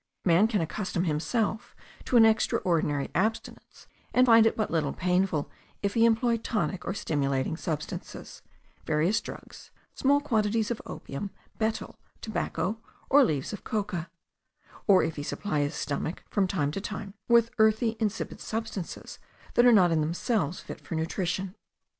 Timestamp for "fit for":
20.61-20.95